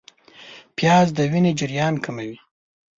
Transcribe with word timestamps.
پیاز 0.75 1.07
د 1.17 1.19
وینې 1.31 1.51
چربیات 1.59 1.95
کموي 2.05 2.33